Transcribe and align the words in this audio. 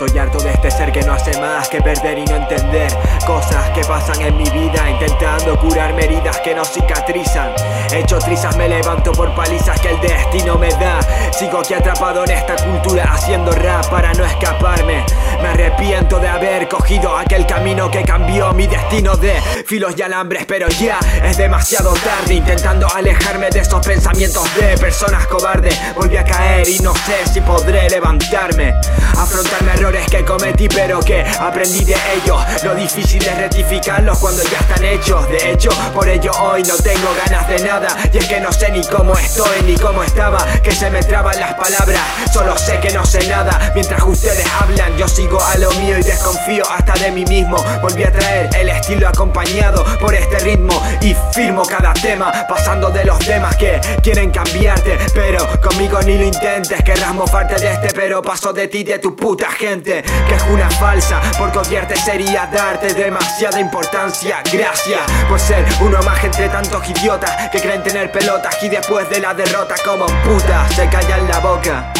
Estoy 0.00 0.18
harto 0.18 0.38
de 0.38 0.50
este 0.50 0.70
ser 0.70 0.92
que 0.92 1.02
no 1.02 1.12
hace 1.12 1.38
más 1.38 1.68
que 1.68 1.82
perder 1.82 2.16
y 2.16 2.24
no 2.24 2.36
entender 2.36 2.90
Cosas 3.26 3.68
que 3.74 3.82
pasan 3.82 4.18
en 4.22 4.34
mi 4.34 4.48
vida 4.48 4.88
Intentando 4.88 5.58
curarme 5.58 6.06
heridas 6.06 6.40
que 6.40 6.54
no 6.54 6.64
cicatrizan. 6.64 7.52
Hecho 7.92 8.18
trizas 8.18 8.56
me 8.56 8.68
levanto 8.68 9.12
por 9.12 9.34
palizas 9.34 9.78
que 9.80 9.90
el 9.90 10.00
destino 10.00 10.56
me 10.56 10.70
da. 10.70 11.00
Sigo 11.32 11.58
aquí 11.58 11.74
atrapado 11.74 12.24
en 12.24 12.30
esta 12.30 12.56
cultura 12.56 13.12
haciendo 13.12 13.52
rap 13.52 13.86
para 13.86 14.14
no 14.14 14.24
escaparme. 14.24 15.04
Me 15.42 15.48
arrepiento 15.48 16.18
de 16.18 16.28
haber 16.28 16.68
cogido 16.68 17.16
aquel 17.16 17.46
camino 17.46 17.90
que 17.90 18.02
cambió 18.02 18.52
mi 18.52 18.66
destino 18.66 19.16
de 19.16 19.40
filos 19.66 19.94
y 19.96 20.02
alambres 20.02 20.44
Pero 20.46 20.68
ya 20.68 20.98
es 21.24 21.36
demasiado 21.36 21.92
tarde. 21.92 22.34
Intentando 22.34 22.86
alejarme 22.94 23.50
de 23.50 23.60
esos 23.60 23.84
pensamientos 23.86 24.44
de 24.56 24.78
personas 24.78 25.26
cobardes 25.26 25.78
Volví 25.94 26.16
a 26.16 26.24
caer 26.24 26.39
y 26.68 26.78
no 26.80 26.94
sé 26.94 27.26
si 27.32 27.40
podré 27.40 27.88
levantarme. 27.88 28.74
Afrontarme 29.16 29.72
errores 29.72 30.06
que 30.10 30.24
cometí 30.24 30.68
pero 30.68 31.00
que 31.00 31.24
aprendí 31.38 31.84
de 31.84 31.96
ellos. 32.14 32.40
Lo 32.64 32.74
difícil 32.74 33.22
es 33.22 33.36
rectificarlos 33.36 34.18
cuando 34.18 34.42
ya 34.44 34.58
están 34.58 34.84
hechos. 34.84 35.28
De 35.28 35.52
hecho, 35.52 35.70
por 35.94 36.08
ello 36.08 36.30
hoy 36.40 36.62
no 36.62 36.76
tengo 36.76 37.08
ganas 37.24 37.48
de 37.48 37.60
nada. 37.60 37.88
Y 38.12 38.18
es 38.18 38.26
que 38.26 38.40
no 38.40 38.52
sé 38.52 38.70
ni 38.70 38.82
cómo 38.84 39.14
estoy 39.14 39.62
ni 39.66 39.76
cómo 39.76 40.02
estaba. 40.02 40.44
Que 40.62 40.72
se 40.72 40.90
me 40.90 41.02
traban 41.02 41.38
las 41.38 41.54
palabras 41.54 42.00
Solo 42.32 42.56
sé 42.56 42.78
que 42.80 42.90
no 42.92 43.04
sé 43.04 43.26
nada. 43.28 43.72
Mientras 43.74 44.02
ustedes 44.02 44.46
hablan 44.60 44.96
yo 44.96 45.08
sigo 45.08 45.42
a 45.42 45.56
lo 45.58 45.70
mío 45.72 45.98
y 45.98 46.02
desconfío 46.02 46.64
hasta 46.70 46.94
de 46.94 47.10
mí 47.10 47.24
mismo. 47.24 47.56
Volví 47.82 48.04
a 48.04 48.12
traer 48.12 48.50
el 48.56 48.68
estilo 48.68 49.08
acompañado 49.08 49.84
por 50.00 50.14
este 50.14 50.38
ritmo 50.40 50.80
Y 51.00 51.14
firmo 51.32 51.62
cada 51.62 51.92
tema 51.94 52.32
pasando 52.48 52.90
de 52.90 53.04
los 53.04 53.18
temas 53.20 53.56
que 53.56 53.80
quieren 54.02 54.30
cambiarte. 54.30 54.98
Pero 55.14 55.46
conmigo 55.60 56.00
ni 56.02 56.18
lo 56.18 56.24
intentes 56.50 56.82
Querrás 56.82 57.14
mofarte 57.14 57.54
de 57.56 57.72
este 57.72 57.88
pero 57.94 58.22
paso 58.22 58.52
de 58.52 58.68
ti 58.68 58.84
de 58.84 58.98
tu 58.98 59.14
puta 59.14 59.50
gente 59.50 60.02
Que 60.28 60.34
es 60.34 60.42
una 60.50 60.68
falsa 60.70 61.20
Por 61.38 61.56
odiarte 61.56 61.96
sería 61.96 62.46
darte 62.46 62.92
demasiada 62.94 63.60
importancia. 63.60 64.42
Gracias 64.52 65.00
por 65.28 65.38
ser 65.38 65.64
uno 65.80 66.00
más 66.02 66.22
entre 66.24 66.48
tantos 66.48 66.88
idiotas 66.88 67.48
Que 67.50 67.60
creen 67.60 67.82
tener 67.82 68.10
pelotas 68.10 68.62
y 68.62 68.68
después 68.68 69.08
de 69.10 69.20
la 69.20 69.34
derrota 69.34 69.74
como 69.84 70.06
puta 70.06 70.68
Se 70.70 70.88
callan 70.88 71.28
la 71.28 71.38
boca. 71.38 71.92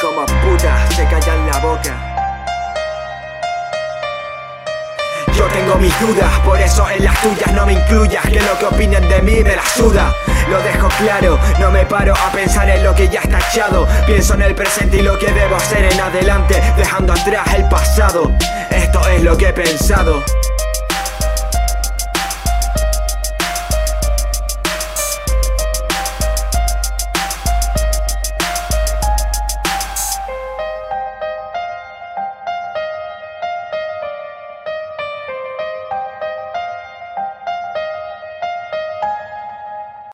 Como 0.00 0.24
puta 0.26 0.88
se 0.96 1.04
callan 1.04 1.46
la 1.46 1.58
boca 1.58 2.19
mis 5.80 5.98
dudas, 6.00 6.38
por 6.40 6.60
eso 6.60 6.88
en 6.90 7.04
las 7.04 7.20
tuyas 7.22 7.52
no 7.54 7.64
me 7.66 7.72
incluyas 7.72 8.22
Que 8.24 8.40
lo 8.40 8.58
que 8.58 8.66
opinen 8.66 9.08
de 9.08 9.22
mí 9.22 9.42
me 9.42 9.56
la 9.56 9.64
suda. 9.64 10.14
Lo 10.48 10.60
dejo 10.62 10.88
claro, 10.98 11.38
no 11.58 11.70
me 11.70 11.86
paro 11.86 12.14
a 12.14 12.30
pensar 12.30 12.68
en 12.68 12.84
lo 12.84 12.94
que 12.94 13.08
ya 13.08 13.20
está 13.20 13.38
echado. 13.38 13.86
Pienso 14.06 14.34
en 14.34 14.42
el 14.42 14.54
presente 14.54 14.98
y 14.98 15.02
lo 15.02 15.18
que 15.18 15.32
debo 15.32 15.56
hacer 15.56 15.84
en 15.92 16.00
adelante 16.00 16.60
Dejando 16.76 17.12
atrás 17.12 17.54
el 17.54 17.68
pasado. 17.68 18.32
Esto 18.70 19.06
es 19.08 19.22
lo 19.22 19.36
que 19.36 19.48
he 19.48 19.52
pensado 19.52 20.22